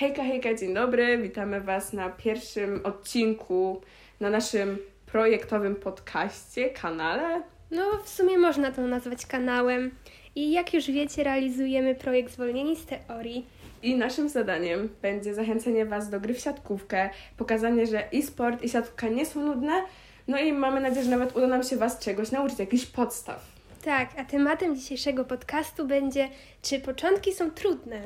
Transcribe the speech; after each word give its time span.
Hejka, 0.00 0.24
hejka, 0.24 0.54
dzień 0.54 0.74
dobry. 0.74 1.18
Witamy 1.18 1.60
Was 1.60 1.92
na 1.92 2.10
pierwszym 2.10 2.80
odcinku 2.84 3.80
na 4.20 4.30
naszym 4.30 4.78
projektowym 5.06 5.76
podcaście, 5.76 6.70
kanale. 6.70 7.42
No, 7.70 7.82
w 8.04 8.08
sumie 8.08 8.38
można 8.38 8.72
to 8.72 8.82
nazwać 8.82 9.26
kanałem. 9.26 9.90
I 10.34 10.52
jak 10.52 10.74
już 10.74 10.86
wiecie, 10.86 11.24
realizujemy 11.24 11.94
projekt 11.94 12.32
Zwolnieni 12.32 12.76
z 12.76 12.86
teorii. 12.86 13.46
I 13.82 13.96
naszym 13.96 14.28
zadaniem 14.28 14.88
będzie 15.02 15.34
zachęcenie 15.34 15.86
Was 15.86 16.10
do 16.10 16.20
gry 16.20 16.34
w 16.34 16.40
siatkówkę, 16.40 17.10
pokazanie, 17.36 17.86
że 17.86 18.02
i 18.12 18.22
sport, 18.22 18.62
i 18.62 18.68
siatkówka 18.68 19.08
nie 19.08 19.26
są 19.26 19.40
nudne, 19.40 19.82
no 20.28 20.38
i 20.38 20.52
mamy 20.52 20.80
nadzieję, 20.80 21.04
że 21.04 21.10
nawet 21.10 21.36
uda 21.36 21.46
nam 21.46 21.62
się 21.62 21.76
Was 21.76 21.98
czegoś 21.98 22.30
nauczyć, 22.30 22.58
jakichś 22.58 22.86
podstaw. 22.86 23.46
Tak, 23.84 24.08
a 24.16 24.24
tematem 24.24 24.76
dzisiejszego 24.76 25.24
podcastu 25.24 25.86
będzie, 25.86 26.28
czy 26.62 26.80
początki 26.80 27.32
są 27.32 27.50
trudne? 27.50 28.02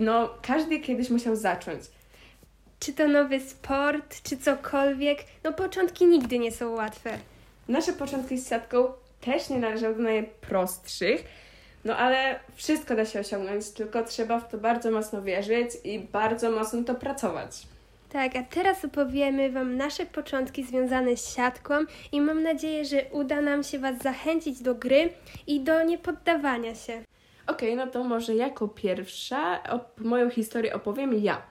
No, 0.00 0.30
każdy 0.42 0.80
kiedyś 0.80 1.10
musiał 1.10 1.36
zacząć. 1.36 1.82
Czy 2.80 2.92
to 2.92 3.08
nowy 3.08 3.40
sport, 3.40 4.22
czy 4.22 4.36
cokolwiek? 4.36 5.18
No, 5.44 5.52
początki 5.52 6.06
nigdy 6.06 6.38
nie 6.38 6.52
są 6.52 6.70
łatwe. 6.70 7.18
Nasze 7.68 7.92
początki 7.92 8.38
z 8.38 8.48
siatką 8.48 8.92
też 9.20 9.48
nie 9.48 9.58
należały 9.58 9.94
do 9.94 10.02
najprostszych, 10.02 11.24
no 11.84 11.96
ale 11.96 12.40
wszystko 12.54 12.96
da 12.96 13.04
się 13.04 13.20
osiągnąć, 13.20 13.70
tylko 13.70 14.02
trzeba 14.02 14.40
w 14.40 14.48
to 14.48 14.58
bardzo 14.58 14.90
mocno 14.90 15.22
wierzyć 15.22 15.70
i 15.84 15.98
bardzo 15.98 16.50
mocno 16.50 16.82
to 16.82 16.94
pracować. 16.94 17.62
Tak, 18.12 18.36
a 18.36 18.42
teraz 18.42 18.84
opowiemy 18.84 19.52
Wam 19.52 19.76
nasze 19.76 20.06
początki 20.06 20.64
związane 20.64 21.16
z 21.16 21.34
siatką 21.34 21.74
i 22.12 22.20
mam 22.20 22.42
nadzieję, 22.42 22.84
że 22.84 23.04
uda 23.12 23.40
nam 23.40 23.62
się 23.62 23.78
Was 23.78 23.98
zachęcić 23.98 24.62
do 24.62 24.74
gry 24.74 25.10
i 25.46 25.60
do 25.60 25.82
niepoddawania 25.82 26.74
się. 26.74 27.07
Okej, 27.48 27.76
no 27.76 27.86
to 27.86 28.04
może 28.04 28.34
jako 28.34 28.68
pierwsza 28.68 29.62
op- 29.62 30.04
moją 30.04 30.30
historię 30.30 30.74
opowiem 30.74 31.14
ja. 31.14 31.42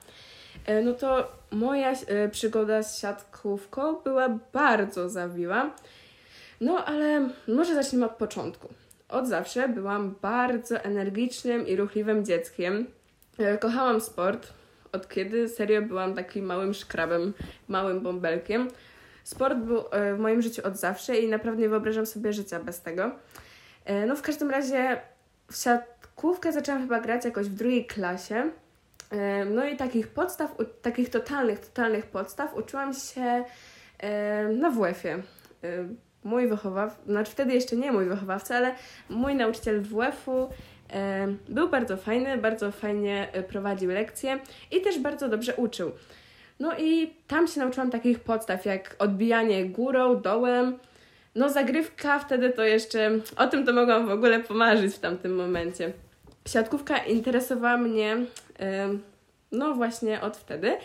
E, 0.65 0.81
No 0.81 0.93
to 0.93 1.31
moja 1.51 1.91
e, 1.91 2.29
przygoda 2.29 2.83
z 2.83 2.99
siatkówką 2.99 3.95
była 3.95 4.29
bardzo 4.53 5.09
zawiła. 5.09 5.69
No 6.61 6.85
ale 6.85 7.29
może 7.47 7.75
zacznijmy 7.75 8.05
od 8.05 8.11
początku. 8.11 8.67
Od 9.09 9.27
zawsze 9.27 9.69
byłam 9.69 10.15
bardzo 10.21 10.79
energicznym 10.79 11.67
i 11.67 11.75
ruchliwym 11.75 12.25
dzieckiem. 12.25 12.87
E, 13.37 13.57
Kochałam 13.57 14.01
sport, 14.01 14.53
od 14.91 15.09
kiedy 15.09 15.49
serio 15.49 15.81
byłam 15.81 16.15
takim 16.15 16.45
małym 16.45 16.73
szkrabem, 16.73 17.33
małym 17.67 18.01
bąbelkiem. 18.01 18.67
Sport 19.23 19.57
był 19.57 19.83
w 20.15 20.19
moim 20.19 20.41
życiu 20.41 20.61
od 20.67 20.75
zawsze 20.77 21.17
i 21.17 21.27
naprawdę 21.29 21.61
nie 21.61 21.69
wyobrażam 21.69 22.05
sobie 22.05 22.33
życia 22.33 22.59
bez 22.59 22.81
tego. 22.81 23.11
No 24.07 24.15
w 24.15 24.21
każdym 24.21 24.49
razie 24.49 25.01
w 25.51 25.57
siatkówkę 25.57 26.53
zaczęłam 26.53 26.81
chyba 26.81 26.99
grać 26.99 27.25
jakoś 27.25 27.49
w 27.49 27.53
drugiej 27.53 27.85
klasie. 27.85 28.51
No 29.45 29.65
i 29.65 29.77
takich 29.77 30.07
podstaw, 30.07 30.55
takich 30.81 31.09
totalnych, 31.09 31.59
totalnych 31.59 32.05
podstaw 32.05 32.55
uczyłam 32.57 32.93
się 32.93 33.43
na 34.59 34.71
WF-ie. 34.71 35.23
Mój 36.23 36.47
wychowawca, 36.47 36.97
znaczy 37.05 37.31
wtedy 37.31 37.53
jeszcze 37.53 37.75
nie 37.75 37.91
mój 37.91 38.05
wychowawca, 38.05 38.55
ale 38.55 38.75
mój 39.09 39.35
nauczyciel 39.35 39.81
WF-u 39.81 40.49
był 41.49 41.69
bardzo 41.69 41.97
fajny, 41.97 42.37
bardzo 42.37 42.71
fajnie 42.71 43.27
e, 43.33 43.43
prowadził 43.43 43.91
lekcje 43.91 44.39
i 44.71 44.81
też 44.81 44.99
bardzo 44.99 45.29
dobrze 45.29 45.55
uczył. 45.55 45.91
No 46.59 46.77
i 46.77 47.13
tam 47.27 47.47
się 47.47 47.59
nauczyłam 47.59 47.91
takich 47.91 48.19
podstaw, 48.19 48.65
jak 48.65 48.95
odbijanie 48.99 49.65
górą, 49.65 50.21
dołem. 50.21 50.77
No 51.37 51.49
zagrywka 51.49 52.19
wtedy 52.19 52.49
to 52.49 52.63
jeszcze, 52.63 53.11
o 53.37 53.47
tym 53.47 53.65
to 53.65 53.73
mogłam 53.73 54.07
w 54.07 54.11
ogóle 54.11 54.39
pomarzyć 54.39 54.95
w 54.95 54.99
tamtym 54.99 55.35
momencie. 55.35 55.93
Siatkówka 56.47 56.97
interesowała 56.97 57.77
mnie, 57.77 58.17
no 59.51 59.73
właśnie 59.73 60.21
od 60.21 60.37
wtedy 60.37 60.77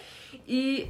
i 0.47 0.86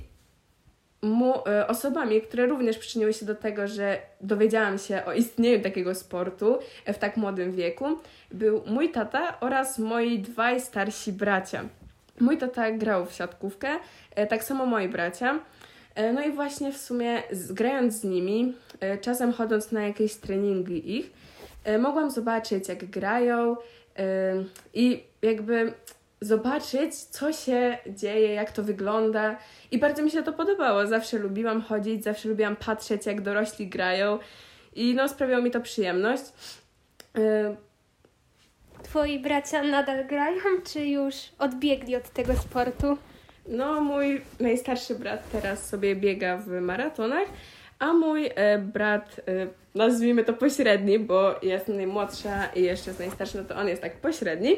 mu, 1.03 1.35
e, 1.49 1.67
osobami, 1.67 2.21
które 2.21 2.47
również 2.47 2.79
przyczyniły 2.79 3.13
się 3.13 3.27
do 3.27 3.35
tego, 3.35 3.69
że 3.69 3.99
dowiedziałam 4.21 4.79
się 4.79 5.05
o 5.05 5.13
istnieniu 5.13 5.63
takiego 5.63 5.95
sportu 5.95 6.59
w 6.87 6.99
tak 6.99 7.17
młodym 7.17 7.53
wieku, 7.53 7.85
był 8.31 8.63
mój 8.67 8.91
tata 8.91 9.41
oraz 9.41 9.79
moi 9.79 10.19
dwaj 10.19 10.61
starsi 10.61 11.13
bracia. 11.13 11.65
Mój 12.21 12.39
tata 12.39 12.71
grał 12.71 13.07
w 13.07 13.13
siatkówkę, 13.13 13.69
e, 14.15 14.27
tak 14.27 14.45
samo 14.45 14.67
moi 14.67 14.89
bracia. 14.89 15.39
E, 15.95 16.13
No 16.13 16.23
i 16.23 16.33
właśnie 16.33 16.73
w 16.73 16.77
sumie 16.77 17.23
grając 17.51 17.95
z 17.95 18.05
nimi, 18.05 18.55
e, 18.81 18.99
czasem 18.99 19.33
chodząc 19.33 19.73
na 19.73 19.83
jakieś 19.83 20.15
treningi 20.15 20.99
ich, 20.99 21.11
e, 21.65 21.79
mogłam 21.79 22.11
zobaczyć 22.11 22.69
jak 22.69 22.85
grają 22.85 23.57
i 24.75 25.05
jakby 25.23 25.73
zobaczyć 26.21 26.95
co 26.95 27.33
się 27.33 27.79
dzieje, 27.87 28.35
jak 28.35 28.53
to 28.53 28.63
wygląda 28.63 29.37
i 29.71 29.79
bardzo 29.79 30.03
mi 30.03 30.11
się 30.11 30.23
to 30.23 30.33
podobało. 30.33 30.87
Zawsze 30.87 31.19
lubiłam 31.19 31.63
chodzić, 31.63 32.05
zawsze 32.05 32.29
lubiłam 32.29 32.57
patrzeć 32.57 33.07
jak 33.07 33.21
dorośli 33.21 33.69
grają 33.69 34.19
i 34.75 34.95
no 34.95 35.09
sprawiało 35.09 35.43
mi 35.43 35.51
to 35.51 35.61
przyjemność. 35.61 36.23
Twoi 38.83 39.19
bracia 39.19 39.63
nadal 39.63 40.07
grają, 40.07 40.41
czy 40.73 40.87
już 40.87 41.15
odbiegli 41.39 41.97
od 41.97 42.11
tego 42.11 42.35
sportu? 42.37 42.97
No, 43.49 43.81
mój 43.81 44.21
najstarszy 44.41 44.95
brat 44.95 45.31
teraz 45.33 45.69
sobie 45.69 45.97
biega 45.97 46.37
w 46.37 46.49
maratonach, 46.49 47.29
a 47.79 47.93
mój 47.93 48.31
e, 48.35 48.59
brat, 48.59 49.21
e, 49.29 49.47
nazwijmy 49.75 50.25
to 50.25 50.33
pośredni, 50.33 50.99
bo 50.99 51.31
ja 51.43 51.55
jestem 51.55 51.77
najmłodsza 51.77 52.47
i 52.47 52.63
jeszcze 52.63 52.91
jest 52.91 53.01
najstarszy, 53.01 53.39
no 53.39 53.45
to 53.45 53.57
on 53.57 53.69
jest 53.69 53.83
tak 53.83 53.97
pośredni. 53.97 54.57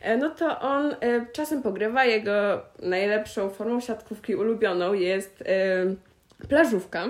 E, 0.00 0.16
no 0.16 0.30
to 0.30 0.60
on 0.60 0.92
e, 1.00 1.26
czasem 1.32 1.62
pogrywa. 1.62 2.04
Jego 2.04 2.62
najlepszą 2.82 3.50
formą 3.50 3.80
siatkówki 3.80 4.34
ulubioną 4.34 4.92
jest 4.92 5.44
e, 5.46 6.46
plażówka. 6.48 7.06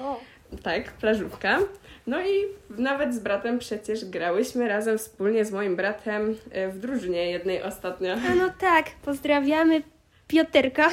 O. 0.00 0.20
Tak, 0.62 0.92
plażówka. 0.92 1.58
No 2.06 2.22
i 2.22 2.44
nawet 2.70 3.14
z 3.14 3.18
bratem 3.18 3.58
przecież 3.58 4.04
grałyśmy 4.04 4.68
razem 4.68 4.98
wspólnie 4.98 5.44
z 5.44 5.52
moim 5.52 5.76
bratem 5.76 6.36
e, 6.50 6.68
w 6.68 6.78
drużynie 6.78 7.30
jednej 7.30 7.62
ostatnio. 7.62 8.12
A 8.12 8.34
no 8.34 8.50
tak, 8.60 8.86
pozdrawiamy 9.04 9.82
Pioterka. 10.34 10.90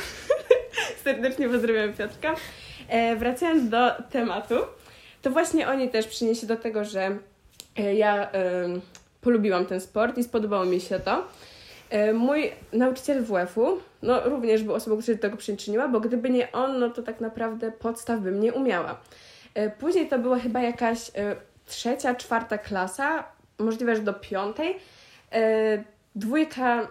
Serdecznie 1.03 1.49
pozdrawiam 1.49 1.93
Piotrka. 1.93 2.35
E, 2.89 3.15
wracając 3.15 3.69
do 3.69 3.91
tematu, 4.11 4.55
to 5.21 5.31
właśnie 5.31 5.67
oni 5.69 5.89
też 5.89 6.07
przynieśli 6.07 6.47
do 6.47 6.55
tego, 6.55 6.85
że 6.85 7.17
e, 7.77 7.95
ja 7.95 8.31
e, 8.31 8.67
polubiłam 9.21 9.65
ten 9.65 9.81
sport 9.81 10.17
i 10.17 10.23
spodobało 10.23 10.65
mi 10.65 10.81
się 10.81 10.99
to. 10.99 11.27
E, 11.89 12.13
mój 12.13 12.51
nauczyciel 12.73 13.23
WF-u 13.23 13.79
no, 14.01 14.29
również 14.29 14.63
był 14.63 14.73
osobą, 14.73 15.01
która 15.01 15.15
do 15.15 15.21
tego 15.21 15.37
przyczyniła, 15.37 15.87
bo 15.87 15.99
gdyby 15.99 16.29
nie 16.29 16.51
on, 16.51 16.79
no 16.79 16.89
to 16.89 17.03
tak 17.03 17.21
naprawdę 17.21 17.71
podstaw 17.71 18.19
bym 18.19 18.39
nie 18.39 18.53
umiała. 18.53 18.99
E, 19.53 19.69
później 19.69 20.07
to 20.07 20.19
była 20.19 20.39
chyba 20.39 20.61
jakaś 20.61 21.09
e, 21.15 21.35
trzecia, 21.65 22.15
czwarta 22.15 22.57
klasa, 22.57 23.23
możliwe, 23.59 23.95
że 23.95 24.01
do 24.01 24.13
piątej. 24.13 24.75
Dwójka 26.15 26.87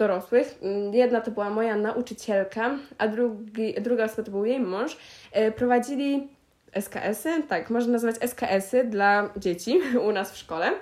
dorosłych. 0.00 0.58
Mm, 0.62 0.94
Jedna 0.94 1.20
to 1.20 1.30
była 1.30 1.50
moja 1.50 1.76
nauczycielka, 1.76 2.78
a 2.98 3.08
drugi, 3.08 3.74
druga 3.80 4.04
osoba 4.04 4.22
to 4.22 4.30
był 4.30 4.44
jej 4.44 4.60
mąż. 4.60 4.96
E, 5.32 5.52
Prowadzili 5.52 6.28
SKS-y, 6.72 7.42
tak, 7.48 7.70
można 7.70 7.92
nazwać 7.92 8.16
SKS-y 8.20 8.84
dla 8.84 9.30
dzieci 9.36 9.80
u 10.08 10.12
nas 10.12 10.32
w 10.32 10.36
szkole. 10.36 10.72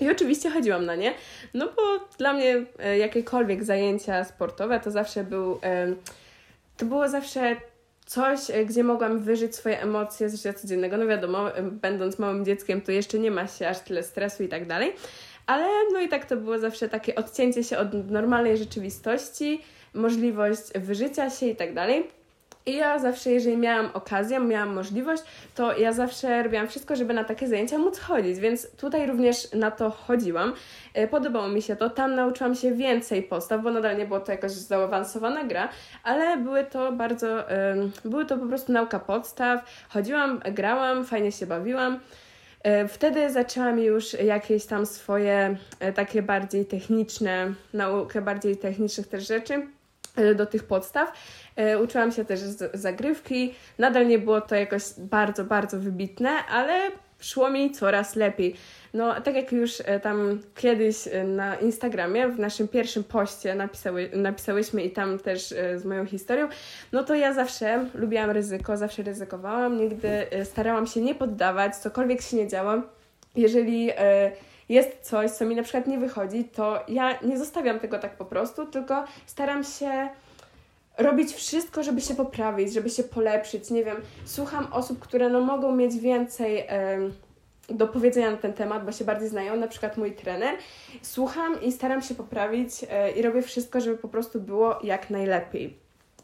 I 0.00 0.10
oczywiście 0.10 0.50
chodziłam 0.50 0.86
na 0.86 0.94
nie, 0.94 1.14
no 1.54 1.66
bo 1.76 1.82
dla 2.18 2.32
mnie 2.32 2.64
e, 2.78 2.98
jakiekolwiek 2.98 3.64
zajęcia 3.64 4.24
sportowe 4.24 4.80
to 4.80 4.90
zawsze 4.90 5.24
był, 5.24 5.60
to 6.76 6.86
było 6.86 7.08
zawsze 7.08 7.56
coś, 8.06 8.50
e, 8.50 8.64
gdzie 8.64 8.84
mogłam 8.84 9.18
wyżyć 9.18 9.56
swoje 9.56 9.80
emocje 9.80 10.28
z 10.28 10.34
życia 10.34 10.52
codziennego. 10.52 10.96
No 10.96 11.06
wiadomo, 11.06 11.46
będąc 11.62 12.18
małym 12.18 12.44
dzieckiem, 12.44 12.80
to 12.80 12.92
jeszcze 12.92 13.18
nie 13.18 13.30
ma 13.30 13.46
się 13.46 13.68
aż 13.68 13.80
tyle 13.80 14.02
stresu 14.02 14.42
i 14.42 14.48
tak 14.48 14.66
dalej, 14.66 14.92
ale 15.46 15.66
no 15.92 16.00
i 16.00 16.08
tak 16.08 16.24
to 16.24 16.36
było 16.36 16.58
zawsze 16.58 16.88
takie 16.88 17.14
odcięcie 17.14 17.64
się 17.64 17.78
od 17.78 18.10
normalnej 18.10 18.56
rzeczywistości, 18.56 19.60
możliwość 19.94 20.62
wyżycia 20.74 21.30
się 21.30 21.46
i 21.46 21.56
tak 21.56 21.74
dalej. 21.74 22.20
I 22.66 22.76
ja 22.76 22.98
zawsze, 22.98 23.30
jeżeli 23.30 23.56
miałam 23.56 23.90
okazję, 23.94 24.40
miałam 24.40 24.74
możliwość, 24.74 25.22
to 25.54 25.78
ja 25.78 25.92
zawsze 25.92 26.42
robiłam 26.42 26.68
wszystko, 26.68 26.96
żeby 26.96 27.14
na 27.14 27.24
takie 27.24 27.48
zajęcia 27.48 27.78
móc 27.78 27.98
chodzić, 27.98 28.38
więc 28.38 28.70
tutaj 28.76 29.06
również 29.06 29.52
na 29.52 29.70
to 29.70 29.90
chodziłam. 29.90 30.52
E, 30.94 31.08
Podobało 31.08 31.48
mi 31.48 31.62
się 31.62 31.76
to, 31.76 31.90
tam 31.90 32.14
nauczyłam 32.14 32.54
się 32.54 32.72
więcej 32.72 33.22
podstaw, 33.22 33.62
bo 33.62 33.70
nadal 33.70 33.96
nie 33.96 34.06
było 34.06 34.20
to 34.20 34.32
jakaś 34.32 34.52
zaawansowana 34.52 35.44
gra, 35.44 35.68
ale 36.04 36.36
były 36.36 36.64
to 36.64 36.92
bardzo, 36.92 37.44
były 38.04 38.26
to 38.26 38.38
po 38.38 38.46
prostu 38.46 38.72
nauka 38.72 38.98
podstaw. 38.98 39.60
Chodziłam, 39.88 40.40
grałam, 40.52 41.04
fajnie 41.04 41.32
się 41.32 41.46
bawiłam. 41.46 42.00
E, 42.62 42.88
Wtedy 42.88 43.32
zaczęłam 43.32 43.78
już 43.78 44.12
jakieś 44.12 44.66
tam 44.66 44.86
swoje 44.86 45.56
e, 45.80 45.92
takie 45.92 46.22
bardziej 46.22 46.66
techniczne, 46.66 47.54
naukę 47.72 48.22
bardziej 48.22 48.56
technicznych 48.56 49.08
też 49.08 49.26
rzeczy 49.28 49.66
e, 50.16 50.34
do 50.34 50.46
tych 50.46 50.64
podstaw. 50.64 51.12
Uczyłam 51.82 52.12
się 52.12 52.24
też 52.24 52.40
zagrywki. 52.74 53.54
Nadal 53.78 54.06
nie 54.06 54.18
było 54.18 54.40
to 54.40 54.54
jakoś 54.54 54.82
bardzo, 54.98 55.44
bardzo 55.44 55.78
wybitne, 55.78 56.30
ale 56.30 56.90
szło 57.20 57.50
mi 57.50 57.70
coraz 57.70 58.16
lepiej. 58.16 58.54
No, 58.94 59.20
tak 59.20 59.34
jak 59.34 59.52
już 59.52 59.82
e, 59.84 60.00
tam 60.00 60.40
kiedyś 60.54 61.08
e, 61.08 61.24
na 61.24 61.56
Instagramie, 61.56 62.28
w 62.28 62.38
naszym 62.38 62.68
pierwszym 62.68 63.04
poście 63.04 63.54
napisały, 63.54 64.10
napisałyśmy 64.14 64.82
i 64.82 64.90
tam 64.90 65.18
też 65.18 65.52
e, 65.52 65.78
z 65.78 65.84
moją 65.84 66.06
historią, 66.06 66.48
no 66.92 67.04
to 67.04 67.14
ja 67.14 67.32
zawsze 67.32 67.86
lubiłam 67.94 68.30
ryzyko, 68.30 68.76
zawsze 68.76 69.02
ryzykowałam, 69.02 69.78
nigdy 69.78 70.26
starałam 70.44 70.86
się 70.86 71.00
nie 71.00 71.14
poddawać, 71.14 71.76
cokolwiek 71.76 72.22
się 72.22 72.36
nie 72.36 72.48
działo. 72.48 72.72
Jeżeli 73.36 73.90
jest 74.68 75.00
coś, 75.02 75.30
co 75.30 75.44
mi 75.44 75.56
na 75.56 75.62
przykład 75.62 75.86
nie 75.86 75.98
wychodzi, 75.98 76.44
to 76.44 76.84
ja 76.88 77.18
nie 77.22 77.38
zostawiam 77.38 77.80
tego 77.80 77.98
tak 77.98 78.16
po 78.16 78.24
prostu, 78.24 78.66
tylko 78.66 79.04
staram 79.26 79.64
się 79.64 80.08
robić 81.02 81.32
wszystko, 81.32 81.82
żeby 81.82 82.00
się 82.00 82.14
poprawić, 82.14 82.72
żeby 82.72 82.90
się 82.90 83.02
polepszyć. 83.02 83.70
Nie 83.70 83.84
wiem, 83.84 83.96
słucham 84.24 84.72
osób, 84.72 84.98
które 84.98 85.28
no 85.28 85.40
mogą 85.40 85.76
mieć 85.76 85.98
więcej 85.98 86.66
do 87.70 87.88
powiedzenia 87.88 88.30
na 88.30 88.36
ten 88.36 88.52
temat, 88.52 88.84
bo 88.84 88.92
się 88.92 89.04
bardziej 89.04 89.28
znają, 89.28 89.56
na 89.56 89.68
przykład 89.68 89.96
mój 89.96 90.12
trener. 90.12 90.54
Słucham 91.02 91.62
i 91.62 91.72
staram 91.72 92.02
się 92.02 92.14
poprawić 92.14 92.72
e, 92.90 93.10
i 93.10 93.22
robię 93.22 93.42
wszystko, 93.42 93.80
żeby 93.80 93.96
po 93.96 94.08
prostu 94.08 94.40
było 94.40 94.78
jak 94.82 95.10
najlepiej. 95.10 95.76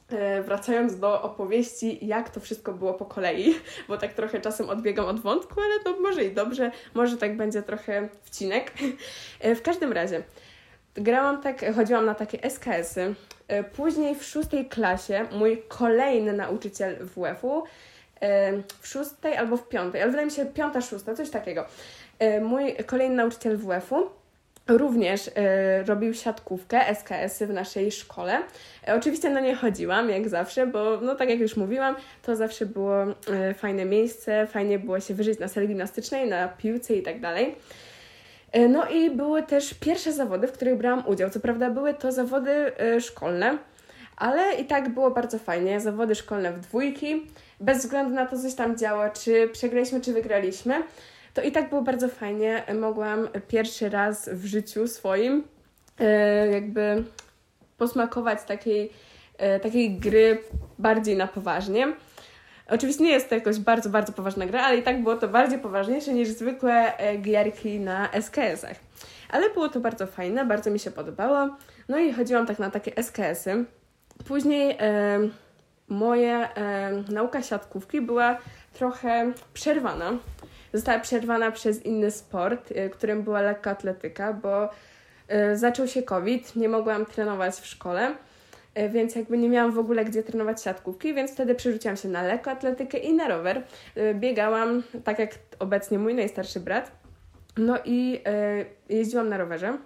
E, 0.09 0.43
wracając 0.43 0.99
do 0.99 1.23
opowieści, 1.23 2.07
jak 2.07 2.31
to 2.31 2.41
wszystko 2.41 2.73
było 2.73 2.95
po 2.95 3.05
kolei, 3.05 3.55
bo 3.89 3.99
tak 3.99 4.15
trochę 4.15 4.41
czasem 4.41 4.71
odbiegam 4.71 5.07
od 5.07 5.21
wątku, 5.21 5.61
ale 5.61 5.81
to 5.85 6.01
może 6.01 6.25
i 6.25 6.35
dobrze, 6.35 6.71
może 6.95 7.17
tak 7.17 7.37
będzie 7.37 7.63
trochę 7.63 8.09
wcinek. 8.23 8.73
E, 9.41 9.55
w 9.55 9.63
każdym 9.63 9.93
razie, 9.93 10.23
grałam 10.95 11.43
tak, 11.43 11.75
chodziłam 11.75 12.07
na 12.07 12.15
takie 12.15 12.51
SKS-y. 12.51 13.15
Później 13.73 14.15
w 14.15 14.25
szóstej 14.25 14.67
klasie 14.67 15.27
mój 15.33 15.63
kolejny 15.69 16.33
nauczyciel 16.33 16.97
WF-u 17.01 17.63
w 18.81 18.89
szóstej 18.89 19.37
albo 19.37 19.57
w 19.57 19.69
piątej, 19.69 20.03
ale 20.03 20.11
wydaje 20.11 20.27
mi 20.27 20.33
się 20.33 20.47
piąta, 20.47 20.81
szósta, 20.81 21.15
coś 21.15 21.31
takiego. 21.31 21.67
Mój 22.43 22.77
kolejny 22.87 23.15
nauczyciel 23.15 23.57
WF-u 23.57 24.11
również 24.69 25.31
robił 25.87 26.15
siatkówkę, 26.15 26.95
SKS-y 26.95 27.47
w 27.47 27.53
naszej 27.53 27.93
szkole. 27.93 28.39
E, 28.89 28.95
oczywiście 28.95 29.31
na 29.31 29.41
nie 29.41 29.55
chodziłam, 29.55 30.11
jak 30.11 30.29
zawsze, 30.29 30.67
bo 30.67 31.01
no 31.01 31.15
tak 31.15 31.29
jak 31.29 31.41
już 31.41 31.57
mówiłam, 31.57 31.97
to 32.23 32.37
zawsze 32.37 32.67
było 32.67 33.03
e, 33.03 33.55
fajne 33.55 33.85
miejsce, 33.85 34.47
fajnie 34.47 34.79
było 34.79 35.01
się 35.01 35.15
wyżyć 35.15 35.39
na 35.39 35.49
sali 35.49 35.69
gimnastycznej, 35.69 36.29
na 36.29 36.49
piłce 36.49 36.95
i 36.95 37.03
tak 37.03 37.21
dalej. 37.21 37.55
E, 38.53 38.69
no 38.69 38.89
i 38.89 39.11
były 39.11 39.43
też 39.43 39.75
pierwsze 39.75 40.13
zawody, 40.13 40.47
w 40.47 40.53
których 40.53 40.79
brałam 40.79 41.07
udział. 41.07 41.31
Co 41.31 41.41
prawda 41.41 41.71
były 41.71 41.95
to 41.95 42.13
zawody 42.13 42.73
szkolne, 43.01 43.59
ale 44.17 44.55
i 44.55 44.65
tak 44.65 44.95
było 44.95 45.11
bardzo 45.11 45.39
fajnie. 45.39 45.81
Zawody 45.81 46.15
szkolne 46.15 46.53
w 46.53 46.61
dwójki, 46.61 47.27
bez 47.61 47.79
względu 47.79 48.15
na 48.15 48.27
to, 48.27 48.39
co 48.39 48.51
się 48.51 48.57
tam 48.57 48.79
działo, 48.79 49.05
czy 49.11 49.49
przegraliśmy, 49.53 50.01
czy 50.01 50.13
wygraliśmy, 50.13 50.83
to 51.35 51.43
i 51.43 51.53
tak 51.53 51.69
było 51.69 51.83
bardzo 51.83 52.09
fajnie. 52.09 52.63
Mogłam 52.81 53.29
pierwszy 53.49 53.89
raz 53.89 54.29
w 54.29 54.47
życiu 54.47 54.89
swoim 54.89 55.45
e, 56.01 56.49
jakby 56.49 57.05
posmakować 57.79 58.39
takiej, 58.47 58.91
e, 59.39 59.61
takiej 59.61 59.99
gry 59.99 60.39
bardziej 60.79 61.17
na 61.17 61.27
poważnie. 61.27 61.93
Oczywiście 62.69 63.05
nie 63.05 63.11
jest 63.11 63.29
to 63.29 63.35
jakoś 63.35 63.59
bardzo, 63.59 63.91
bardzo 63.91 64.13
poważna 64.13 64.47
gra, 64.47 64.63
ale 64.63 64.77
i 64.77 64.83
tak 64.83 65.03
było 65.03 65.17
to 65.17 65.29
bardziej 65.29 65.59
poważniejsze 65.59 66.15
niż 66.15 66.29
zwykłe 66.29 66.99
e, 66.99 67.17
gierki 67.17 67.81
na 67.81 68.09
SKS-ach. 68.13 68.77
Ale 69.31 69.51
było 69.51 69.69
to 69.69 69.81
bardzo 69.81 70.07
fajne, 70.07 70.45
bardzo 70.45 70.71
mi 70.71 70.79
się 70.79 70.91
podobało. 70.91 71.57
No 71.89 71.99
i 71.99 72.13
chodziłam 72.13 72.47
tak 72.47 72.59
na 72.59 72.71
takie 72.71 73.03
SKS-y. 73.03 73.65
Później 74.29 74.79
moja 75.89 76.55
e, 76.55 77.03
nauka 77.09 77.43
siatkówki 77.43 78.01
była 78.01 78.39
trochę 78.73 79.33
przerwana. 79.55 80.13
Została 80.73 80.99
przerwana 80.99 81.51
przez 81.51 81.83
inny 81.83 82.11
sport, 82.11 82.73
e, 82.75 82.91
którym 82.91 83.23
była 83.23 83.41
lekka 83.41 83.71
atletyka, 83.71 84.33
bo 84.33 84.71
e, 85.29 85.57
zaczął 85.57 85.89
się 85.89 86.03
COVID, 86.03 86.57
nie 86.57 86.69
mogłam 86.69 87.07
trenować 87.07 87.55
w 87.55 87.67
szkole, 87.67 88.07
e, 88.07 88.15
więc 88.89 89.15
jakby 89.15 89.39
nie 89.39 89.49
miałam 89.49 89.73
w 89.73 89.79
ogóle 89.79 90.05
gdzie 90.05 90.23
trenować 90.23 90.63
siatkówki, 90.63 91.15
więc 91.15 91.31
wtedy 91.31 91.55
przerzuciłam 91.55 91.97
się 91.97 92.09
na 92.09 92.23
lekkoatletykę 92.23 92.99
i 92.99 93.13
na 93.13 93.29
rower. 93.29 93.63
E, 93.95 94.15
biegałam, 94.15 94.83
tak 95.05 95.19
jak 95.19 95.31
obecnie 95.59 95.99
mój 95.99 96.15
najstarszy 96.15 96.61
brat, 96.61 96.93
no 97.57 97.79
i 97.85 98.21
e, 98.25 98.65
jeździłam 98.89 99.29
na 99.29 99.37
rowerze. 99.37 99.79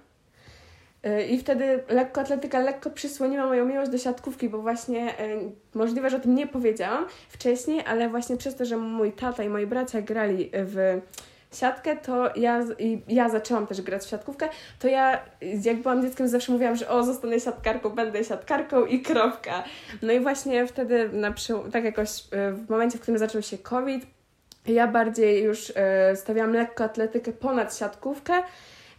I 1.29 1.39
wtedy 1.39 1.83
lekkoatletyka 1.89 2.61
lekko 2.61 2.91
przysłoniła 2.91 3.47
moją 3.47 3.67
miłość 3.67 3.91
do 3.91 3.99
siatkówki, 3.99 4.49
bo 4.49 4.59
właśnie 4.59 5.19
e, 5.19 5.39
możliwe, 5.75 6.11
że 6.11 6.17
o 6.17 6.21
tym 6.21 6.35
nie 6.35 6.47
powiedziałam 6.47 7.07
wcześniej, 7.29 7.83
ale 7.87 8.09
właśnie 8.09 8.37
przez 8.37 8.57
to, 8.57 8.65
że 8.65 8.77
mój 8.77 9.13
tata 9.13 9.43
i 9.43 9.49
moi 9.49 9.67
bracia 9.67 10.03
grali 10.03 10.51
w 10.55 11.01
siatkę, 11.53 11.97
to 11.97 12.31
ja, 12.37 12.65
i 12.79 13.03
ja 13.09 13.29
zaczęłam 13.29 13.67
też 13.67 13.83
grać 13.83 14.03
w 14.05 14.09
siatkówkę, 14.09 14.49
to 14.79 14.89
ja 14.89 15.21
jak 15.41 15.83
byłam 15.83 16.03
dzieckiem 16.03 16.29
zawsze 16.29 16.53
mówiłam, 16.53 16.77
że 16.77 16.89
o, 16.89 17.05
zostanę 17.05 17.41
siatkarką, 17.41 17.91
będę 17.91 18.25
siatkarką 18.25 18.87
i 18.87 19.03
kropka. 19.03 19.65
No 20.03 20.13
i 20.13 20.21
właśnie 20.21 20.67
wtedy, 20.67 21.11
na, 21.13 21.35
tak 21.73 21.85
jakoś 21.85 22.11
e, 22.31 22.53
w 22.53 22.71
momencie, 22.71 22.99
w 22.99 23.01
którym 23.01 23.19
zaczął 23.19 23.43
się 23.43 23.59
COVID, 23.59 24.07
ja 24.67 24.87
bardziej 24.87 25.43
już 25.43 25.73
e, 25.77 26.17
stawiałam 26.17 26.53
lekkoatletykę 26.53 27.33
ponad 27.33 27.77
siatkówkę, 27.77 28.43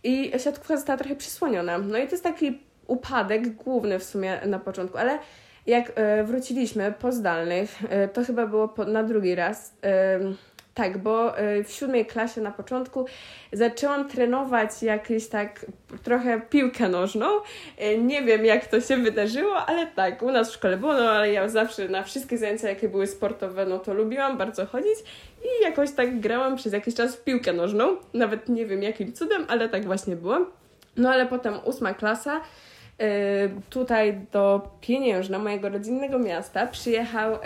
i 0.04 0.32
siatkówka 0.38 0.76
została 0.76 0.98
trochę 0.98 1.16
przysłoniona. 1.16 1.78
No 1.78 1.98
i 1.98 2.06
to 2.06 2.12
jest 2.12 2.24
taki 2.24 2.60
upadek 2.88 3.50
główny 3.50 4.00
w 4.00 4.04
sumie 4.04 4.40
na 4.46 4.60
początku, 4.60 4.98
ale 4.98 5.20
jak 5.68 5.92
e, 5.96 6.24
wróciliśmy 6.24 6.94
po 7.00 7.12
zdalnych, 7.12 7.80
to 8.14 8.24
chyba 8.24 8.48
było 8.48 8.68
po, 8.68 8.86
na 8.86 9.04
drugi 9.04 9.36
raz. 9.36 9.74
Tak, 10.74 10.98
bo 10.98 11.34
w 11.64 11.72
siódmej 11.72 12.06
klasie 12.06 12.42
na 12.42 12.52
początku 12.52 13.06
zaczęłam 13.54 14.10
trenować 14.10 14.84
jakieś 14.84 15.28
tak 15.28 15.66
trochę 16.04 16.42
piłkę 16.42 16.90
nożną. 16.90 17.26
Nie 17.98 18.22
wiem 18.22 18.46
jak 18.46 18.66
to 18.66 18.82
się 18.82 18.98
wydarzyło, 18.98 19.56
ale 19.66 19.88
tak, 19.88 20.22
u 20.22 20.32
nas 20.32 20.52
w 20.52 20.54
szkole 20.54 20.78
było, 20.78 20.94
no 20.94 21.10
ale 21.10 21.32
ja 21.32 21.50
zawsze 21.50 21.88
na 21.88 22.04
wszystkie 22.04 22.38
zajęcia, 22.38 22.70
jakie 22.70 22.90
były 22.90 23.08
sportowe, 23.08 23.66
no 23.66 23.80
to 23.80 23.94
lubiłam 23.94 24.38
bardzo 24.38 24.66
chodzić 24.66 25.00
i 25.44 25.64
jakoś 25.64 25.92
tak 25.92 26.20
grałam 26.20 26.56
przez 26.56 26.74
jakiś 26.74 26.96
czas 26.96 27.16
w 27.16 27.24
piłkę 27.24 27.54
nożną. 27.54 27.98
Nawet 28.14 28.50
nie 28.50 28.66
wiem 28.66 28.84
jakim 28.84 29.14
cudem, 29.14 29.46
ale 29.50 29.70
tak 29.70 29.86
właśnie 29.86 30.16
było. 30.16 30.38
No 30.98 31.10
ale 31.10 31.26
potem 31.26 31.54
ósma 31.66 31.94
klasa. 31.94 32.42
Yy, 33.02 33.62
tutaj 33.70 34.20
do 34.32 34.70
Pieniężna, 34.82 35.40
mojego 35.40 35.70
rodzinnego 35.70 36.20
miasta, 36.20 36.68
przyjechał 36.68 37.32
yy, 37.32 37.40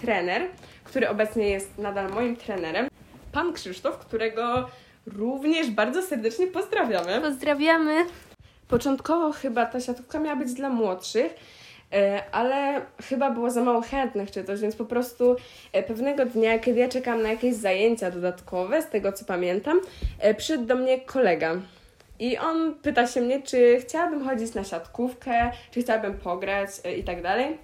trener, 0.00 0.42
który 0.84 1.08
obecnie 1.08 1.50
jest 1.50 1.78
nadal 1.78 2.10
moim 2.10 2.36
trenerem, 2.36 2.88
pan 3.32 3.52
Krzysztof, 3.52 3.98
którego 3.98 4.68
również 5.06 5.70
bardzo 5.70 6.02
serdecznie 6.02 6.46
pozdrawiamy. 6.46 7.20
Pozdrawiamy. 7.20 8.04
Początkowo 8.68 9.32
chyba 9.32 9.66
ta 9.66 9.80
siatkówka 9.80 10.18
miała 10.18 10.36
być 10.36 10.54
dla 10.54 10.68
młodszych, 10.68 11.34
E, 11.92 12.22
ale 12.32 12.80
chyba 13.08 13.30
było 13.30 13.50
za 13.50 13.64
mało 13.64 13.80
chętnych 13.80 14.30
czy 14.30 14.44
coś, 14.44 14.60
więc 14.60 14.76
po 14.76 14.84
prostu 14.84 15.36
pewnego 15.86 16.26
dnia, 16.26 16.58
kiedy 16.58 16.80
ja 16.80 16.88
czekam 16.88 17.22
na 17.22 17.28
jakieś 17.28 17.54
zajęcia 17.54 18.10
dodatkowe, 18.10 18.82
z 18.82 18.88
tego 18.88 19.12
co 19.12 19.24
pamiętam, 19.24 19.80
przyszedł 20.36 20.64
do 20.64 20.76
mnie 20.76 21.00
kolega. 21.00 21.56
I 22.20 22.38
on 22.38 22.74
pyta 22.74 23.06
się 23.06 23.20
mnie, 23.20 23.42
czy 23.42 23.78
chciałabym 23.80 24.24
chodzić 24.24 24.54
na 24.54 24.64
siatkówkę, 24.64 25.52
czy 25.70 25.82
chciałabym 25.82 26.14
pograć 26.14 26.70
i 26.98 27.04
tak 27.04 27.22
dalej. 27.22 27.58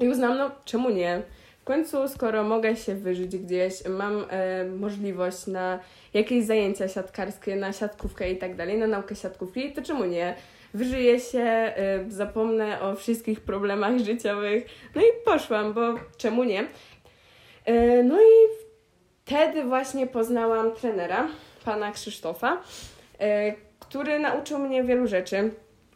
I 0.00 0.08
uznam, 0.08 0.38
no 0.38 0.50
czemu 0.64 0.90
nie? 0.90 1.22
W 1.60 1.64
końcu, 1.64 2.08
skoro 2.08 2.44
mogę 2.44 2.76
się 2.76 2.94
wyżyć 2.94 3.36
gdzieś, 3.36 3.74
mam 3.88 4.26
e, 4.30 4.64
możliwość 4.64 5.46
na 5.46 5.78
jakieś 6.14 6.44
zajęcia 6.44 6.88
siatkarskie, 6.88 7.56
na 7.56 7.72
siatkówkę 7.72 8.30
i 8.30 8.38
tak 8.38 8.56
dalej, 8.56 8.78
na 8.78 8.86
naukę 8.86 9.14
siatkówki, 9.16 9.72
to 9.72 9.82
czemu 9.82 10.04
nie? 10.04 10.34
wyżyję 10.74 11.20
się, 11.20 11.74
y, 12.08 12.10
zapomnę 12.10 12.80
o 12.80 12.96
wszystkich 12.96 13.40
problemach 13.40 13.98
życiowych. 14.08 14.64
No 14.94 15.02
i 15.02 15.04
poszłam, 15.24 15.72
bo 15.72 15.94
czemu 16.16 16.44
nie? 16.44 16.62
Y, 17.68 18.04
no 18.04 18.20
i 18.20 18.48
wtedy 19.24 19.64
właśnie 19.64 20.06
poznałam 20.06 20.72
trenera, 20.72 21.28
pana 21.64 21.92
Krzysztofa, 21.92 22.62
y, 23.20 23.69
który 23.90 24.18
nauczył 24.18 24.58
mnie 24.58 24.84
wielu 24.84 25.06
rzeczy. 25.06 25.50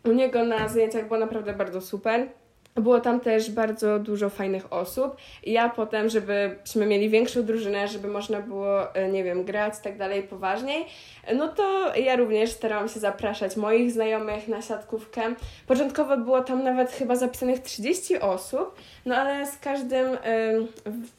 U 0.05 0.13
niego 0.13 0.45
na 0.45 0.69
zajęciach 0.69 1.07
było 1.07 1.21
naprawdę 1.21 1.53
bardzo 1.53 1.81
super. 1.81 2.27
Było 2.75 3.01
tam 3.01 3.21
też 3.21 3.51
bardzo 3.51 3.99
dużo 3.99 4.31
fajnych 4.31 4.73
osób. 4.73 5.17
I 5.45 5.53
ja 5.53 5.69
potem, 5.69 6.09
żebyśmy 6.09 6.87
mieli 6.87 7.11
większą 7.11 7.43
drużynę, 7.43 7.89
żeby 7.89 8.09
można 8.09 8.41
było, 8.41 8.95
e, 8.95 9.09
nie 9.09 9.25
wiem, 9.25 9.45
grać 9.45 9.75
tak 9.83 9.99
dalej 9.99 10.23
poważniej, 10.23 10.87
no 11.35 11.49
to 11.49 11.97
ja 11.97 12.17
również 12.17 12.51
starałam 12.51 12.89
się 12.89 13.01
zapraszać 13.01 13.57
moich 13.57 13.93
znajomych 13.93 14.49
na 14.49 14.63
siatkówkę. 14.63 15.23
Początkowo 15.67 16.17
było 16.17 16.41
tam 16.41 16.63
nawet 16.63 16.91
chyba 16.91 17.17
zapisanych 17.17 17.61
30 17.63 18.19
osób, 18.19 18.75
no 19.07 19.17
ale 19.17 19.47
z 19.47 19.59
każdym 19.59 20.07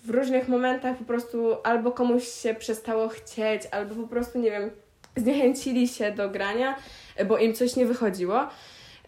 w 0.06 0.10
różnych 0.10 0.48
momentach 0.48 0.98
po 0.98 1.04
prostu 1.04 1.58
albo 1.64 1.92
komuś 1.92 2.28
się 2.28 2.54
przestało 2.54 3.08
chcieć, 3.08 3.62
albo 3.72 3.96
po 3.96 4.08
prostu, 4.08 4.40
nie 4.40 4.52
wiem, 4.52 4.72
zniechęcili 5.16 5.88
się 5.88 6.12
do 6.12 6.30
grania, 6.30 6.76
bo 7.26 7.38
im 7.38 7.54
coś 7.54 7.76
nie 7.76 7.86
wychodziło. 7.86 8.48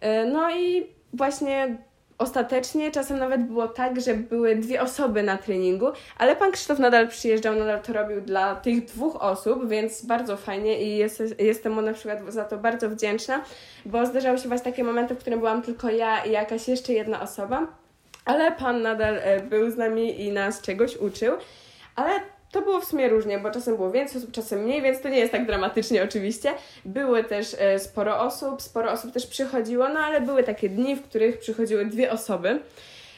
E, 0.02 0.26
no 0.26 0.56
i 0.56 0.88
właśnie 1.14 1.78
ostatecznie 2.18 2.92
czasem 2.92 3.20
nawet 3.20 3.48
było 3.48 3.68
tak, 3.68 4.02
że 4.02 4.14
były 4.14 4.56
dwie 4.56 4.82
osoby 4.82 5.24
na 5.24 5.38
treningu, 5.38 5.88
ale 6.18 6.36
pan 6.36 6.52
Krzysztof 6.52 6.80
nadal 6.80 7.08
przyjeżdżał, 7.08 7.56
nadal 7.56 7.82
to 7.82 7.94
robił 7.94 8.22
dla 8.22 8.56
tych 8.56 8.86
dwóch 8.86 9.16
osób, 9.16 9.70
więc 9.70 10.06
bardzo 10.06 10.38
fajnie 10.38 10.82
i 10.84 10.98
jest, 10.98 11.24
jestem 11.40 11.74
mu 11.74 11.82
na 11.82 11.94
przykład 11.94 12.20
za 12.34 12.46
to 12.46 12.58
bardzo 12.58 12.90
wdzięczna, 12.90 13.44
bo 13.86 14.06
zdarzały 14.06 14.38
się 14.38 14.48
właśnie 14.48 14.72
takie 14.72 14.84
momenty, 14.84 15.16
w 15.16 15.18
których 15.18 15.40
byłam 15.40 15.62
tylko 15.62 15.90
ja 15.90 16.26
i 16.26 16.32
jakaś 16.32 16.68
jeszcze 16.68 16.94
jedna 16.94 17.22
osoba, 17.22 17.68
ale 18.26 18.52
pan 18.52 18.82
nadal 18.82 19.16
e, 19.16 19.40
był 19.40 19.72
z 19.72 19.78
nami 19.78 20.22
i 20.22 20.32
nas 20.32 20.62
czegoś 20.62 20.98
uczył, 20.98 21.34
ale 21.96 22.12
to 22.52 22.62
było 22.62 22.80
w 22.80 22.86
sumie 22.86 23.10
różnie, 23.10 23.40
bo 23.40 23.52
czasem 23.52 23.76
było 23.76 23.92
więcej 23.92 24.18
osób, 24.18 24.32
czasem 24.32 24.60
mniej, 24.60 24.82
więc 24.82 25.02
to 25.02 25.10
nie 25.10 25.20
jest 25.20 25.32
tak 25.32 25.46
dramatycznie 25.46 26.04
oczywiście. 26.04 26.54
Były 26.86 27.24
też 27.24 27.56
e, 27.60 27.80
sporo 27.80 28.20
osób, 28.20 28.62
sporo 28.62 28.92
osób 28.92 29.12
też 29.14 29.28
przychodziło, 29.28 29.90
no 29.90 30.00
ale 30.00 30.22
były 30.22 30.44
takie 30.44 30.70
dni, 30.70 30.96
w 30.96 31.02
których 31.02 31.40
przychodziły 31.40 31.86
dwie 31.86 32.12
osoby, 32.12 32.60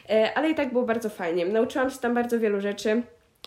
e, 0.09 0.33
ale 0.35 0.49
i 0.49 0.55
tak 0.55 0.71
było 0.71 0.85
bardzo 0.85 1.09
fajnie. 1.09 1.45
Nauczyłam 1.45 1.89
się 1.89 1.97
tam 1.97 2.13
bardzo 2.13 2.39
wielu 2.39 2.61
rzeczy. 2.61 3.01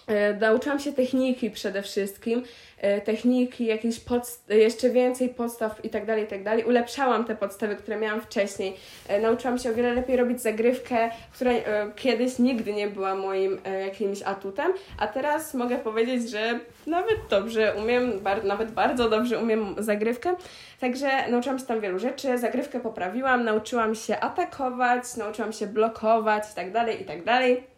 E, 0.07 0.35
nauczyłam 0.35 0.79
się 0.79 0.93
techniki 0.93 1.51
przede 1.51 1.83
wszystkim, 1.83 2.43
e, 2.79 3.01
techniki, 3.01 3.67
jakieś 3.67 4.01
podst- 4.01 4.51
jeszcze 4.55 4.91
więcej 4.91 5.29
podstaw 5.29 5.85
i 5.85 5.89
tak 5.91 6.07
dalej, 6.07 6.25
i 6.25 6.27
tak 6.27 6.43
dalej. 6.45 6.65
Ulepszałam 6.65 7.25
te 7.25 7.37
podstawy, 7.37 7.77
które 7.77 7.97
miałam 7.97 8.21
wcześniej. 8.21 8.77
E, 9.09 9.21
nauczyłam 9.21 9.59
się 9.59 9.71
o 9.71 9.75
wiele 9.75 9.95
lepiej 9.95 10.17
robić 10.17 10.41
zagrywkę, 10.43 11.11
która 11.33 11.53
kiedyś 11.97 12.39
nigdy 12.39 12.73
nie 12.73 12.89
była 12.89 13.15
moim 13.15 13.59
jakimś 13.87 14.23
atutem, 14.23 14.73
a 14.99 15.07
teraz 15.07 15.55
mogę 15.55 15.79
powiedzieć, 15.79 16.31
że 16.31 16.61
nawet 16.87 17.17
dobrze 17.31 17.75
umiem, 17.79 18.21
bar- 18.21 18.45
nawet 18.45 18.71
bardzo 18.71 19.11
dobrze 19.11 19.39
umiem 19.39 19.75
zagrywkę. 19.79 20.35
Także 20.81 21.09
nauczyłam 21.31 21.59
się 21.59 21.67
tam 21.67 21.81
wielu 21.81 21.99
rzeczy, 21.99 22.39
zagrywkę 22.39 22.81
poprawiłam, 22.81 23.45
nauczyłam 23.45 23.95
się 23.95 24.21
atakować, 24.21 25.17
nauczyłam 25.17 25.53
się 25.53 25.67
blokować 25.67 26.45
i 26.53 26.55
tak 26.55 26.73
dalej, 26.73 27.03
i 27.03 27.05
tak 27.05 27.25
dalej. 27.25 27.72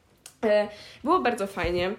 Było 1.04 1.20
bardzo 1.20 1.46
fajnie. 1.46 1.94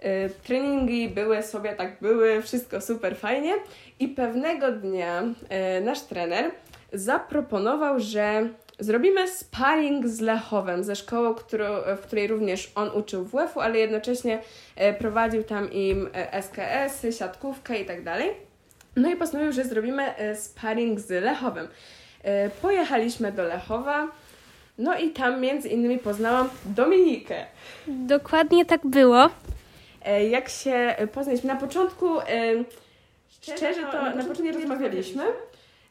E, 0.00 0.28
treningi 0.28 1.08
były 1.08 1.42
sobie 1.42 1.72
tak 1.72 2.00
były, 2.00 2.42
wszystko 2.42 2.80
super 2.80 3.16
fajnie. 3.16 3.54
I 3.98 4.08
pewnego 4.08 4.72
dnia 4.72 5.22
e, 5.48 5.80
nasz 5.80 6.00
trener 6.00 6.50
zaproponował, 6.92 8.00
że 8.00 8.48
zrobimy 8.78 9.28
sparring 9.28 10.06
z 10.06 10.20
Lechowem, 10.20 10.84
ze 10.84 10.96
szkołą, 10.96 11.34
w 11.96 12.00
której 12.02 12.26
również 12.26 12.72
on 12.74 12.90
uczył 12.90 13.24
WF-u, 13.24 13.60
ale 13.60 13.78
jednocześnie 13.78 14.42
prowadził 14.98 15.44
tam 15.44 15.72
im 15.72 16.08
SKS, 16.42 17.18
siatkówkę 17.18 17.80
i 17.80 17.84
tak 17.84 18.04
dalej. 18.04 18.30
No 18.96 19.10
i 19.10 19.16
postanowił, 19.16 19.52
że 19.52 19.64
zrobimy 19.64 20.14
sparring 20.34 21.00
z 21.00 21.10
Lechowem. 21.10 21.68
Pojechaliśmy 22.62 23.32
do 23.32 23.42
Lechowa. 23.42 24.08
No 24.80 24.98
i 24.98 25.10
tam 25.10 25.40
między 25.40 25.68
innymi 25.68 25.98
poznałam 25.98 26.48
Dominikę. 26.64 27.46
Dokładnie 27.86 28.64
tak 28.64 28.80
było. 28.86 29.30
E, 30.04 30.28
jak 30.28 30.48
się 30.48 30.94
poznaliśmy. 31.12 31.48
Na 31.48 31.56
początku, 31.56 32.20
e, 32.20 32.24
szczerze 33.42 33.80
to 33.92 34.02
na 34.02 34.10
początku 34.10 34.42
nie 34.42 34.52
rozmawialiśmy 34.52 35.22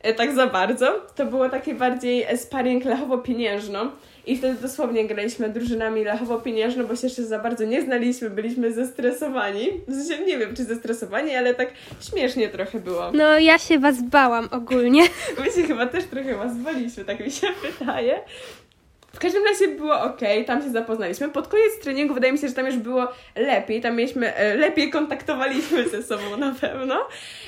e, 0.02 0.14
tak 0.14 0.36
za 0.36 0.48
bardzo. 0.48 1.08
To 1.16 1.26
było 1.26 1.50
takie 1.50 1.76
bardziej 1.76 2.38
sparring 2.38 2.86
lechowo-pieniężno. 2.86 3.92
I 4.26 4.38
wtedy 4.38 4.62
dosłownie 4.62 5.08
graliśmy 5.08 5.50
drużynami 5.50 6.04
lechowo-pieniężno, 6.04 6.84
bo 6.84 6.96
się 6.96 7.08
jeszcze 7.08 7.24
za 7.24 7.40
bardzo 7.40 7.66
nie 7.66 7.82
znaliśmy, 7.82 8.30
byliśmy 8.30 8.74
zestresowani. 8.74 9.68
W 9.88 9.94
sensie 9.96 10.26
nie 10.26 10.38
wiem, 10.38 10.56
czy 10.56 10.64
zestresowani, 10.64 11.36
ale 11.36 11.56
tak 11.56 11.74
śmiesznie 12.10 12.50
trochę 12.50 12.80
było. 12.80 13.12
No, 13.14 13.40
ja 13.40 13.58
się 13.58 13.80
was 13.80 14.02
bałam 14.02 14.50
ogólnie. 14.52 15.04
My 15.40 15.52
się 15.52 15.68
chyba 15.68 15.86
też 15.86 16.04
trochę 16.04 16.36
was 16.36 16.58
baliśmy, 16.58 17.06
tak 17.06 17.20
mi 17.20 17.32
się 17.32 17.48
wydaje. 17.80 18.20
W 19.14 19.20
każdym 19.20 19.44
razie 19.46 19.68
było 19.68 20.02
ok, 20.02 20.20
tam 20.48 20.62
się 20.62 20.70
zapoznaliśmy. 20.70 21.30
Pod 21.30 21.48
koniec 21.48 21.80
treningu 21.82 22.14
wydaje 22.14 22.34
mi 22.34 22.40
się, 22.40 22.48
że 22.48 22.54
tam 22.54 22.66
już 22.66 22.78
było 22.78 23.08
lepiej, 23.36 23.82
tam 23.82 23.96
mieliśmy, 23.96 24.36
e, 24.36 24.56
lepiej 24.56 24.90
kontaktowaliśmy 24.90 25.90
ze 25.90 26.04
sobą 26.04 26.38
na 26.38 26.56
pewno. 26.62 27.08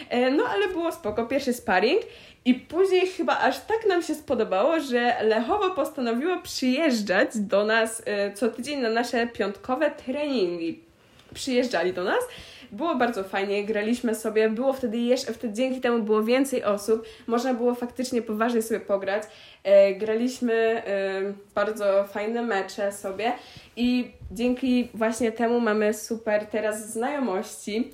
E, 0.09 0.31
no 0.31 0.43
ale 0.43 0.67
było 0.67 0.91
spoko, 0.91 1.25
pierwszy 1.25 1.53
sparring. 1.53 2.01
I 2.45 2.53
później 2.53 3.07
chyba 3.07 3.39
aż 3.39 3.59
tak 3.59 3.85
nam 3.87 4.01
się 4.01 4.15
spodobało, 4.15 4.79
że 4.79 5.15
Lechowo 5.23 5.69
postanowiło 5.69 6.37
przyjeżdżać 6.37 7.37
do 7.37 7.65
nas 7.65 8.03
e, 8.05 8.33
co 8.33 8.49
tydzień 8.49 8.79
na 8.79 8.89
nasze 8.89 9.27
piątkowe 9.27 9.91
treningi. 9.91 10.90
Przyjeżdżali 11.33 11.93
do 11.93 12.03
nas 12.03 12.23
było 12.71 12.95
bardzo 12.95 13.23
fajnie, 13.23 13.65
graliśmy 13.65 14.15
sobie, 14.15 14.50
było 14.50 14.73
wtedy 14.73 14.97
jeszcze, 14.97 15.33
wtedy 15.33 15.53
dzięki 15.53 15.81
temu 15.81 16.03
było 16.03 16.23
więcej 16.23 16.63
osób, 16.63 17.05
można 17.27 17.53
było 17.53 17.75
faktycznie 17.75 18.21
poważnie 18.21 18.61
sobie 18.61 18.79
pograć. 18.79 19.23
E, 19.63 19.93
graliśmy 19.95 20.53
e, 20.53 21.21
bardzo 21.55 22.03
fajne 22.03 22.41
mecze 22.41 22.91
sobie 22.91 23.33
i 23.75 24.11
dzięki 24.31 24.89
właśnie 24.93 25.31
temu 25.31 25.59
mamy 25.59 25.93
super 25.93 26.45
teraz 26.45 26.91
znajomości. 26.91 27.91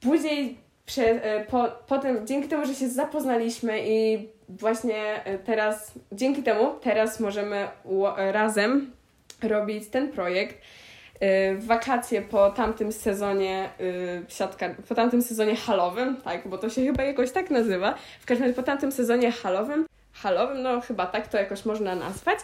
Później 0.00 0.56
prze, 0.86 1.24
e, 1.24 1.44
po, 1.44 1.68
potem, 1.86 2.26
dzięki 2.26 2.48
temu, 2.48 2.66
że 2.66 2.74
się 2.74 2.88
zapoznaliśmy 2.88 3.80
i 3.86 4.28
właśnie 4.48 5.24
e, 5.24 5.38
teraz, 5.38 5.92
dzięki 6.12 6.42
temu 6.42 6.74
teraz 6.80 7.20
możemy 7.20 7.68
razem 8.16 8.90
robić 9.42 9.88
ten 9.88 10.12
projekt. 10.12 10.58
Y, 11.22 11.56
w 11.56 11.66
wakacje 11.66 12.22
po 12.22 12.50
tamtym 12.50 12.92
sezonie 12.92 13.70
y, 13.80 14.22
siatka, 14.28 14.74
po 14.88 14.94
tamtym 14.94 15.22
sezonie 15.22 15.56
halowym, 15.56 16.16
tak, 16.16 16.48
bo 16.48 16.58
to 16.58 16.70
się 16.70 16.84
chyba 16.84 17.02
jakoś 17.02 17.32
tak 17.32 17.50
nazywa. 17.50 17.94
W 18.20 18.26
każdym 18.26 18.44
razie 18.44 18.56
po 18.56 18.62
tamtym 18.62 18.92
sezonie 18.92 19.32
halowym, 19.32 19.86
halowym, 20.12 20.62
no 20.62 20.80
chyba 20.80 21.06
tak 21.06 21.28
to 21.28 21.38
jakoś 21.38 21.64
można 21.64 21.94
nazwać. 21.94 22.38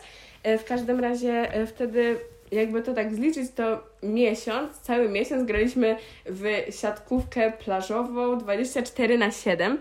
Y, 0.47 0.59
w 0.59 0.65
każdym 0.65 1.01
razie 1.01 1.49
wtedy 1.67 2.19
jakby 2.53 2.83
to 2.83 2.95
tak 2.95 3.15
zliczyć, 3.15 3.51
to 3.57 3.83
miesiąc, 4.03 4.81
cały 4.81 5.09
miesiąc 5.09 5.45
graliśmy 5.45 5.97
w 6.27 6.45
siatkówkę 6.81 7.53
plażową 7.53 8.39
24 8.39 9.19
na 9.19 9.31
7. 9.31 9.79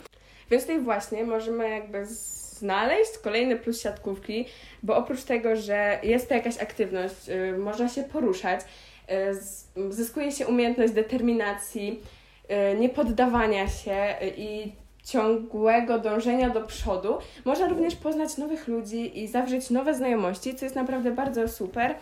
Więc 0.51 0.63
tutaj 0.63 0.79
właśnie 0.79 1.23
możemy 1.23 1.69
jakby 1.69 2.05
znaleźć 2.53 3.17
kolejny 3.17 3.55
plus 3.55 3.81
siatkówki, 3.81 4.45
bo 4.83 4.97
oprócz 4.97 5.23
tego, 5.23 5.55
że 5.55 5.99
jest 6.03 6.29
to 6.29 6.35
jakaś 6.35 6.57
aktywność, 6.57 7.27
yy, 7.27 7.57
można 7.57 7.89
się 7.89 8.03
poruszać, 8.03 8.61
yy, 9.75 9.91
zyskuje 9.91 10.31
się 10.31 10.47
umiejętność 10.47 10.93
determinacji, 10.93 11.99
yy, 12.49 12.79
niepoddawania 12.79 13.67
się 13.67 14.15
y, 14.21 14.33
i 14.37 14.71
ciągłego 15.03 15.99
dążenia 15.99 16.49
do 16.49 16.61
przodu. 16.61 17.17
Można 17.45 17.67
również 17.67 17.95
poznać 17.95 18.37
nowych 18.37 18.67
ludzi 18.67 19.19
i 19.19 19.27
zawrzeć 19.27 19.69
nowe 19.69 19.93
znajomości, 19.93 20.55
co 20.55 20.65
jest 20.65 20.75
naprawdę 20.75 21.11
bardzo 21.11 21.47
super. 21.47 21.91
Y, 21.91 21.95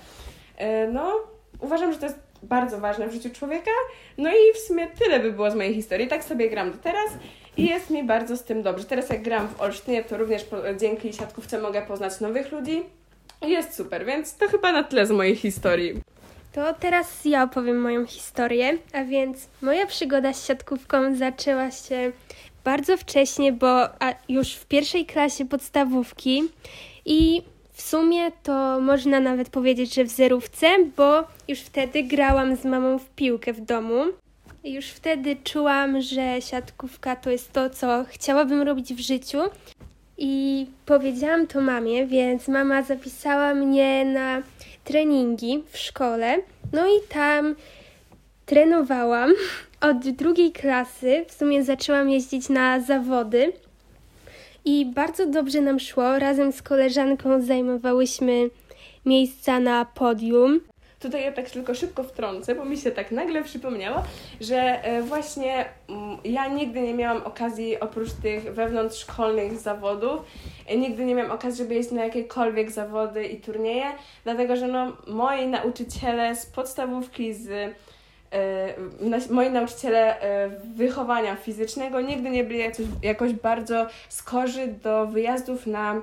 no, 0.94 1.14
uważam, 1.60 1.94
że 1.94 2.00
to 2.00 2.06
jest 2.06 2.20
bardzo 2.44 2.80
ważne 2.80 3.08
w 3.08 3.14
życiu 3.14 3.30
człowieka. 3.30 3.72
No 4.18 4.30
i 4.30 4.54
w 4.54 4.58
sumie 4.58 4.88
tyle 4.88 5.20
by 5.20 5.32
było 5.32 5.52
z 5.52 5.56
mojej 5.56 5.74
historii. 5.74 6.08
Tak 6.08 6.24
sobie 6.24 6.50
gram 6.50 6.72
do 6.72 6.78
teraz 6.78 7.10
i 7.58 7.66
jest 7.66 7.90
mi 7.90 8.04
bardzo 8.04 8.38
z 8.38 8.44
tym 8.44 8.64
dobrze. 8.64 8.86
Teraz 8.86 9.10
jak 9.10 9.22
gram 9.22 9.48
w 9.48 9.62
Olsztynie, 9.62 10.04
to 10.04 10.18
również 10.18 10.44
po, 10.44 10.58
dzięki 10.80 11.14
siatkówce 11.14 11.62
mogę 11.62 11.82
poznać 11.82 12.20
nowych 12.20 12.52
ludzi. 12.52 12.84
Jest 13.42 13.74
super, 13.74 14.06
więc 14.06 14.36
to 14.36 14.48
chyba 14.48 14.72
na 14.72 14.84
tyle 14.84 15.08
z 15.08 15.12
mojej 15.12 15.36
historii. 15.36 16.02
To 16.54 16.74
teraz 16.74 17.26
ja 17.26 17.44
opowiem 17.44 17.82
moją 17.82 18.06
historię, 18.06 18.78
a 18.94 19.04
więc 19.04 19.48
moja 19.62 19.86
przygoda 19.86 20.34
z 20.34 20.48
siatkówką 20.48 21.16
zaczęła 21.16 21.72
się 21.72 22.12
bardzo 22.64 22.98
wcześnie, 22.98 23.52
bo 23.52 23.88
już 24.30 24.54
w 24.54 24.66
pierwszej 24.66 25.06
klasie 25.06 25.46
podstawówki 25.46 26.44
i 27.06 27.42
w 27.74 27.82
sumie 27.82 28.32
to 28.44 28.80
można 28.80 29.20
nawet 29.20 29.50
powiedzieć, 29.50 29.94
że 29.94 30.04
w 30.04 30.10
zerówce, 30.10 30.68
bo 30.98 31.24
już 31.48 31.60
wtedy 31.60 32.04
grałam 32.04 32.56
z 32.56 32.66
mamą 32.66 33.00
w 33.00 33.10
piłkę 33.10 33.54
w 33.54 33.62
domu. 33.62 34.04
Już 34.64 34.86
wtedy 34.86 35.36
czułam, 35.44 36.02
że 36.02 36.42
siatkówka 36.42 37.16
to 37.16 37.30
jest 37.30 37.52
to, 37.54 37.70
co 37.70 38.06
chciałabym 38.10 38.62
robić 38.62 38.94
w 38.94 39.00
życiu. 39.00 39.38
I 40.18 40.66
powiedziałam 40.86 41.48
to 41.48 41.62
mamie, 41.62 42.08
więc 42.08 42.48
mama 42.48 42.84
zapisała 42.84 43.54
mnie 43.54 44.06
na 44.06 44.42
treningi 44.84 45.64
w 45.72 45.78
szkole. 45.78 46.38
No 46.74 46.88
i 46.88 47.08
tam 47.10 47.56
trenowałam 48.46 49.32
od 49.90 50.10
drugiej 50.10 50.52
klasy. 50.52 51.26
W 51.28 51.34
sumie 51.34 51.64
zaczęłam 51.64 52.10
jeździć 52.10 52.50
na 52.50 52.80
zawody 52.80 53.54
i 54.66 54.86
bardzo 54.86 55.26
dobrze 55.26 55.62
nam 55.62 55.80
szło. 55.80 56.20
Razem 56.20 56.52
z 56.52 56.62
koleżanką 56.62 57.42
zajmowałyśmy 57.42 58.50
miejsca 59.06 59.60
na 59.60 59.86
podium. 59.86 60.60
Tutaj 61.02 61.24
ja 61.24 61.32
tak 61.32 61.50
tylko 61.50 61.76
szybko 61.76 62.04
wtrącę, 62.04 62.56
bo 62.56 62.66
mi 62.66 62.78
się 62.78 62.92
tak 62.92 63.12
nagle 63.12 63.44
przypomniało, 63.44 64.04
że 64.42 64.84
e, 64.84 65.02
właśnie 65.02 65.66
mm, 65.90 66.18
ja 66.24 66.48
nigdy 66.48 66.82
nie 66.82 66.94
miałam 66.94 67.24
okazji 67.24 67.80
oprócz 67.80 68.12
tych 68.12 68.54
wewnątrzszkolnych 68.54 69.60
zawodów, 69.60 70.22
e, 70.68 70.78
nigdy 70.78 71.06
nie 71.06 71.16
miałam 71.16 71.32
okazji, 71.32 71.58
żeby 71.64 71.76
jeździć 71.76 71.94
na 71.94 72.04
jakiekolwiek 72.04 72.72
zawody 72.72 73.26
i 73.26 73.42
turnieje, 73.42 73.86
dlatego 74.24 74.56
że 74.56 74.68
no, 74.68 74.92
moi 75.08 75.48
nauczyciele 75.48 76.36
z 76.36 76.46
podstawówki, 76.46 77.34
z 77.34 77.50
e, 78.32 78.74
moi 79.30 79.50
nauczyciele 79.50 80.16
wychowania 80.76 81.36
fizycznego 81.36 82.02
nigdy 82.02 82.30
nie 82.30 82.44
byli 82.44 82.60
jakoś, 82.60 82.86
jakoś 83.04 83.34
bardzo 83.34 83.88
skorzy 84.10 84.68
do 84.68 85.06
wyjazdów 85.06 85.68
na 85.68 86.02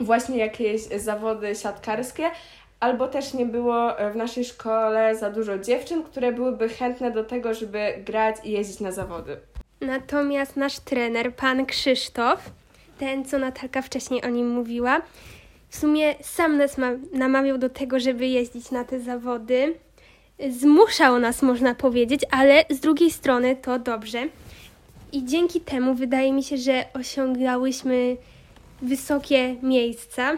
właśnie 0.00 0.38
jakieś 0.38 0.82
zawody 0.82 1.54
siatkarskie, 1.54 2.30
albo 2.80 3.08
też 3.08 3.34
nie 3.34 3.46
było 3.46 3.92
w 4.12 4.16
naszej 4.16 4.44
szkole 4.44 5.16
za 5.16 5.30
dużo 5.30 5.58
dziewczyn, 5.58 6.02
które 6.02 6.32
byłyby 6.32 6.68
chętne 6.68 7.10
do 7.10 7.24
tego, 7.24 7.54
żeby 7.54 7.94
grać 8.06 8.36
i 8.44 8.50
jeździć 8.50 8.80
na 8.80 8.92
zawody. 8.92 9.36
Natomiast 9.80 10.56
nasz 10.56 10.78
trener, 10.80 11.34
pan 11.34 11.66
Krzysztof, 11.66 12.50
ten 12.98 13.24
co 13.24 13.38
Natalka 13.38 13.82
wcześniej 13.82 14.22
o 14.24 14.28
nim 14.28 14.48
mówiła, 14.50 15.02
w 15.68 15.76
sumie 15.76 16.14
sam 16.22 16.56
nas 16.56 16.78
ma- 16.78 16.96
namawiał 17.12 17.58
do 17.58 17.68
tego, 17.68 18.00
żeby 18.00 18.26
jeździć 18.26 18.70
na 18.70 18.84
te 18.84 19.00
zawody. 19.00 19.74
Zmuszał 20.50 21.18
nas, 21.18 21.42
można 21.42 21.74
powiedzieć, 21.74 22.20
ale 22.30 22.64
z 22.70 22.80
drugiej 22.80 23.10
strony 23.10 23.56
to 23.56 23.78
dobrze. 23.78 24.18
I 25.12 25.24
dzięki 25.24 25.60
temu 25.60 25.94
wydaje 25.94 26.32
mi 26.32 26.42
się, 26.42 26.56
że 26.56 26.84
osiągałyśmy 26.94 28.16
wysokie 28.82 29.56
miejsca. 29.62 30.36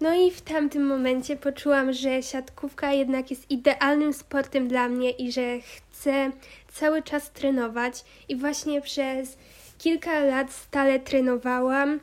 No 0.00 0.14
i 0.14 0.30
w 0.30 0.40
tamtym 0.40 0.86
momencie 0.86 1.36
poczułam, 1.36 1.92
że 1.92 2.22
siatkówka 2.22 2.92
jednak 2.92 3.30
jest 3.30 3.50
idealnym 3.50 4.12
sportem 4.12 4.68
dla 4.68 4.88
mnie 4.88 5.10
i 5.10 5.32
że 5.32 5.58
chcę 5.60 6.30
cały 6.72 7.02
czas 7.02 7.30
trenować. 7.30 8.04
I 8.28 8.36
właśnie 8.36 8.80
przez 8.80 9.38
kilka 9.78 10.20
lat 10.20 10.52
stale 10.52 11.00
trenowałam. 11.00 12.00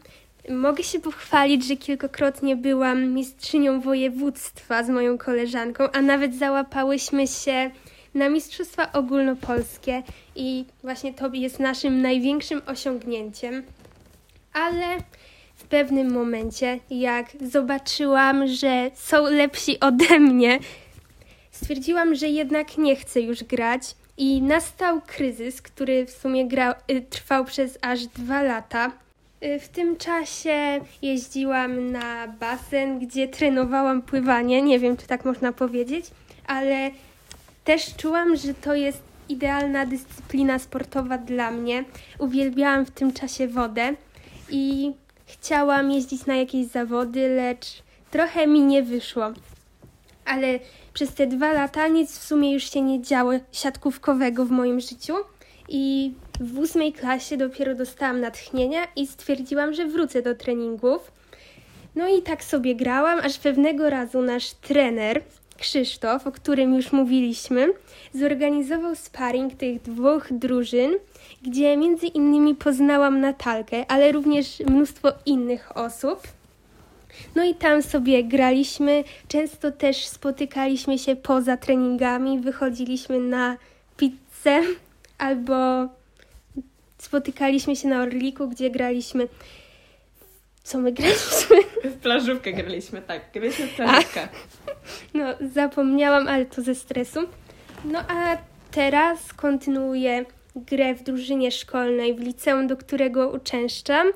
Mogę 0.49 0.83
się 0.83 0.99
pochwalić, 0.99 1.67
że 1.67 1.75
kilkakrotnie 1.75 2.55
byłam 2.55 3.13
mistrzynią 3.13 3.81
województwa 3.81 4.83
z 4.83 4.89
moją 4.89 5.17
koleżanką, 5.17 5.91
a 5.91 6.01
nawet 6.01 6.35
załapałyśmy 6.35 7.27
się 7.27 7.71
na 8.13 8.29
Mistrzostwa 8.29 8.91
Ogólnopolskie 8.91 10.03
i 10.35 10.65
właśnie 10.83 11.13
to 11.13 11.29
jest 11.33 11.59
naszym 11.59 12.01
największym 12.01 12.61
osiągnięciem. 12.65 13.63
Ale 14.53 14.97
w 15.67 15.69
pewnym 15.69 16.13
momencie, 16.13 16.79
jak 16.89 17.25
zobaczyłam, 17.41 18.47
że 18.47 18.91
są 18.95 19.23
lepsi 19.23 19.79
ode 19.79 20.19
mnie, 20.19 20.59
stwierdziłam, 21.51 22.15
że 22.15 22.27
jednak 22.27 22.77
nie 22.77 22.95
chcę 22.95 23.21
już 23.21 23.43
grać 23.43 23.81
i 24.17 24.41
nastał 24.41 25.01
kryzys, 25.01 25.61
który 25.61 26.05
w 26.05 26.11
sumie 26.11 26.47
y, 26.91 27.01
trwał 27.01 27.45
przez 27.45 27.77
aż 27.81 28.05
dwa 28.05 28.41
lata. 28.41 28.91
Y, 29.43 29.59
W 29.59 29.67
tym 29.67 29.97
czasie 29.97 30.79
jeździłam 31.01 31.91
na 31.91 32.27
basen, 32.27 32.99
gdzie 32.99 33.27
trenowałam 33.27 34.01
pływanie. 34.01 34.61
Nie 34.61 34.79
wiem, 34.79 34.97
czy 34.97 35.07
tak 35.07 35.25
można 35.25 35.51
powiedzieć, 35.51 36.05
ale 36.45 36.91
też 37.63 37.95
czułam, 37.95 38.35
że 38.35 38.53
to 38.53 38.75
jest 38.75 39.01
idealna 39.29 39.85
dyscyplina 39.85 40.59
sportowa 40.59 41.17
dla 41.17 41.51
mnie. 41.51 41.83
Uwielbiałam 42.19 42.85
w 42.85 42.91
tym 42.91 43.13
czasie 43.13 43.47
wodę 43.47 43.93
i 44.49 44.93
chciałam 45.27 45.91
jeździć 45.91 46.25
na 46.25 46.35
jakieś 46.35 46.67
zawody, 46.67 47.29
lecz 47.29 47.83
trochę 48.11 48.47
mi 48.47 48.61
nie 48.61 48.83
wyszło. 48.83 49.31
Ale 50.25 50.59
przez 50.93 51.13
te 51.13 51.27
dwa 51.27 51.53
lata 51.53 51.87
nic 51.87 52.19
w 52.19 52.23
sumie 52.23 52.53
już 52.53 52.71
się 52.71 52.81
nie 52.81 53.01
działo 53.01 53.31
siatkówkowego 53.51 54.45
w 54.45 54.51
moim 54.51 54.79
życiu 54.79 55.15
i 55.69 56.13
w 56.39 56.59
ósmej 56.59 56.93
klasie 56.93 57.37
dopiero 57.37 57.75
dostałam 57.75 58.21
natchnienia 58.21 58.87
i 58.95 59.07
stwierdziłam, 59.07 59.73
że 59.73 59.85
wrócę 59.85 60.21
do 60.21 60.35
treningów. 60.35 61.11
No 61.95 62.07
i 62.07 62.21
tak 62.21 62.43
sobie 62.43 62.75
grałam, 62.75 63.19
aż 63.19 63.37
pewnego 63.37 63.89
razu 63.89 64.21
nasz 64.21 64.53
trener, 64.53 65.21
Krzysztof, 65.57 66.27
o 66.27 66.31
którym 66.31 66.75
już 66.75 66.91
mówiliśmy, 66.91 67.67
zorganizował 68.13 68.95
sparring 68.95 69.53
tych 69.53 69.81
dwóch 69.81 70.27
drużyn, 70.31 70.91
gdzie 71.41 71.77
między 71.77 72.07
innymi 72.07 72.55
poznałam 72.55 73.21
Natalkę, 73.21 73.85
ale 73.91 74.11
również 74.11 74.59
mnóstwo 74.59 75.09
innych 75.25 75.77
osób. 75.77 76.21
No 77.35 77.43
i 77.43 77.55
tam 77.55 77.83
sobie 77.83 78.23
graliśmy, 78.23 79.03
często 79.27 79.71
też 79.71 80.07
spotykaliśmy 80.07 80.99
się 80.99 81.15
poza 81.15 81.57
treningami, 81.57 82.39
wychodziliśmy 82.39 83.19
na 83.19 83.57
pizzę 83.97 84.61
albo 85.17 85.55
spotykaliśmy 86.97 87.75
się 87.75 87.87
na 87.87 88.01
Orliku, 88.01 88.47
gdzie 88.47 88.69
graliśmy. 88.69 89.27
Co 90.67 90.77
my 90.77 90.91
graliśmy? 90.91 91.57
W 91.83 91.97
plażówkę 91.97 92.53
graliśmy, 92.53 93.01
tak. 93.01 93.21
Graliśmy 93.33 93.67
w 93.67 93.75
plażówkę. 93.75 94.27
No, 95.13 95.25
zapomniałam, 95.53 96.27
ale 96.27 96.45
to 96.45 96.61
ze 96.61 96.75
stresu. 96.75 97.19
No 97.85 97.99
a 97.99 98.37
teraz 98.71 99.33
kontynuuję 99.33 100.25
grę 100.55 100.95
w 100.95 101.03
drużynie 101.03 101.51
szkolnej 101.51 102.15
w 102.15 102.19
liceum, 102.19 102.67
do 102.67 102.77
którego 102.77 103.29
uczęszczam. 103.29 104.07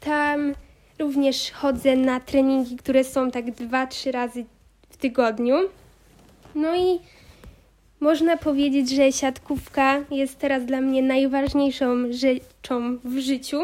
Tam 0.00 0.54
również 0.98 1.50
chodzę 1.50 1.96
na 1.96 2.20
treningi, 2.20 2.76
które 2.76 3.04
są 3.04 3.30
tak 3.30 3.50
dwa, 3.50 3.86
trzy 3.86 4.12
razy 4.12 4.44
w 4.90 4.96
tygodniu. 4.96 5.56
No 6.54 6.76
i 6.76 6.98
można 8.00 8.36
powiedzieć, 8.36 8.90
że 8.90 9.12
siatkówka 9.12 10.00
jest 10.10 10.38
teraz 10.38 10.64
dla 10.64 10.80
mnie 10.80 11.02
najważniejszą 11.02 12.12
rzeczą 12.12 12.98
w 13.04 13.18
życiu. 13.18 13.58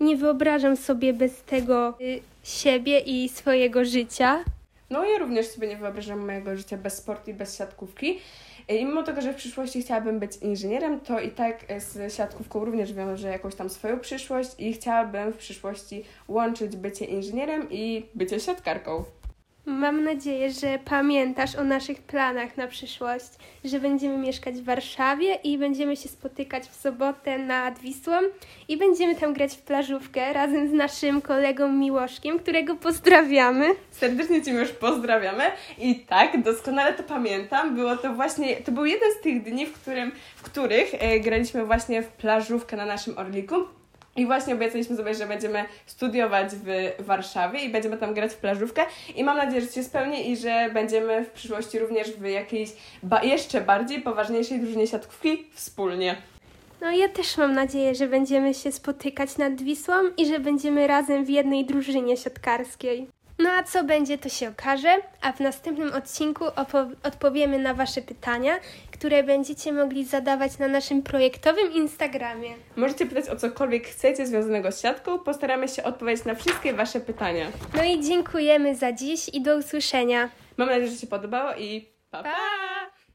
Nie 0.00 0.16
wyobrażam 0.16 0.76
sobie 0.76 1.12
bez 1.12 1.42
tego 1.42 1.94
y, 2.00 2.20
siebie 2.44 2.98
i 2.98 3.28
swojego 3.28 3.84
życia. 3.84 4.44
No 4.90 5.04
ja 5.04 5.18
również 5.18 5.46
sobie 5.46 5.68
nie 5.68 5.76
wyobrażam 5.76 6.26
mojego 6.26 6.56
życia 6.56 6.76
bez 6.76 6.94
sportu 6.94 7.30
i 7.30 7.34
bez 7.34 7.58
siatkówki. 7.58 8.18
I 8.68 8.84
mimo 8.84 9.02
tego, 9.02 9.20
że 9.20 9.32
w 9.32 9.36
przyszłości 9.36 9.82
chciałabym 9.82 10.18
być 10.18 10.36
inżynierem, 10.36 11.00
to 11.00 11.20
i 11.20 11.30
tak 11.30 11.64
z 11.78 12.14
siatkówką 12.14 12.64
również 12.64 12.92
wiążę 12.92 13.28
jakąś 13.28 13.54
tam 13.54 13.70
swoją 13.70 14.00
przyszłość 14.00 14.50
i 14.58 14.72
chciałabym 14.72 15.32
w 15.32 15.36
przyszłości 15.36 16.04
łączyć 16.28 16.76
bycie 16.76 17.04
inżynierem 17.04 17.70
i 17.70 18.06
bycie 18.14 18.40
siatkarką. 18.40 19.04
Mam 19.70 20.04
nadzieję, 20.04 20.52
że 20.52 20.78
pamiętasz 20.84 21.56
o 21.56 21.64
naszych 21.64 22.02
planach 22.02 22.56
na 22.56 22.66
przyszłość, 22.66 23.26
że 23.64 23.80
będziemy 23.80 24.18
mieszkać 24.18 24.54
w 24.54 24.64
Warszawie 24.64 25.34
i 25.34 25.58
będziemy 25.58 25.96
się 25.96 26.08
spotykać 26.08 26.64
w 26.64 26.74
sobotę 26.74 27.38
nad 27.38 27.78
Wisłą 27.78 28.16
i 28.68 28.76
będziemy 28.76 29.14
tam 29.14 29.32
grać 29.32 29.54
w 29.54 29.62
plażówkę 29.62 30.32
razem 30.32 30.68
z 30.68 30.72
naszym 30.72 31.22
kolegą 31.22 31.72
Miłoszkiem, 31.72 32.38
którego 32.38 32.76
pozdrawiamy. 32.76 33.66
Serdecznie 33.90 34.42
Cię 34.42 34.50
już 34.50 34.68
pozdrawiamy 34.68 35.44
i 35.78 35.94
tak, 36.00 36.42
doskonale 36.42 36.92
to 36.92 37.02
pamiętam. 37.02 37.74
Było 37.74 37.96
to 37.96 38.14
właśnie, 38.14 38.56
to 38.56 38.72
był 38.72 38.84
jeden 38.84 39.12
z 39.12 39.22
tych 39.22 39.42
dni, 39.42 39.66
w, 39.66 39.72
którym, 39.72 40.12
w 40.36 40.42
których 40.42 40.94
e, 40.94 41.20
graliśmy 41.20 41.66
właśnie 41.66 42.02
w 42.02 42.08
plażówkę 42.08 42.76
na 42.76 42.86
naszym 42.86 43.18
Orliku. 43.18 43.79
I 44.16 44.26
właśnie 44.26 44.54
obiecaliśmy 44.54 44.96
sobie, 44.96 45.14
że 45.14 45.26
będziemy 45.26 45.64
studiować 45.86 46.48
w 46.54 46.94
Warszawie 47.04 47.60
i 47.60 47.68
będziemy 47.68 47.96
tam 47.96 48.14
grać 48.14 48.32
w 48.32 48.36
plażówkę. 48.36 48.82
I 49.16 49.24
mam 49.24 49.36
nadzieję, 49.36 49.60
że 49.60 49.68
się 49.72 49.84
spełni 49.84 50.30
i 50.30 50.36
że 50.36 50.70
będziemy 50.74 51.24
w 51.24 51.30
przyszłości 51.30 51.78
również 51.78 52.10
w 52.12 52.24
jakiejś 52.24 52.70
ba- 53.02 53.22
jeszcze 53.22 53.60
bardziej 53.60 54.02
poważniejszej 54.02 54.60
drużynie 54.60 54.86
siatkówki 54.86 55.46
wspólnie. 55.54 56.16
No 56.80 56.90
ja 56.90 57.08
też 57.08 57.36
mam 57.36 57.54
nadzieję, 57.54 57.94
że 57.94 58.06
będziemy 58.06 58.54
się 58.54 58.72
spotykać 58.72 59.38
nad 59.38 59.62
Wisłą 59.62 59.94
i 60.16 60.26
że 60.26 60.40
będziemy 60.40 60.86
razem 60.86 61.24
w 61.24 61.28
jednej 61.30 61.64
drużynie 61.64 62.16
siatkarskiej. 62.16 63.06
No 63.38 63.50
a 63.50 63.62
co 63.62 63.84
będzie, 63.84 64.18
to 64.18 64.28
się 64.28 64.48
okaże, 64.48 64.96
a 65.22 65.32
w 65.32 65.40
następnym 65.40 65.92
odcinku 65.92 66.44
odpowiemy 67.02 67.58
na 67.58 67.74
Wasze 67.74 68.02
pytania, 68.02 68.52
które 69.00 69.22
będziecie 69.22 69.72
mogli 69.72 70.04
zadawać 70.04 70.58
na 70.58 70.68
naszym 70.68 71.02
projektowym 71.02 71.72
Instagramie. 71.72 72.50
Możecie 72.76 73.06
pytać 73.06 73.28
o 73.28 73.36
cokolwiek 73.36 73.86
chcecie 73.86 74.26
związanego 74.26 74.72
z 74.72 74.80
siatką. 74.80 75.18
Postaramy 75.18 75.68
się 75.68 75.82
odpowiedzieć 75.84 76.24
na 76.24 76.34
wszystkie 76.34 76.72
Wasze 76.72 77.00
pytania. 77.00 77.46
No 77.76 77.84
i 77.84 78.00
dziękujemy 78.00 78.76
za 78.76 78.92
dziś 78.92 79.28
i 79.28 79.42
do 79.42 79.56
usłyszenia. 79.56 80.30
Mam 80.56 80.68
nadzieję, 80.68 80.88
że 80.88 80.96
się 80.96 81.06
podobało 81.06 81.54
i 81.54 81.88
pa! 82.10 82.22
pa! 82.22 82.30
Pa! 82.30 82.99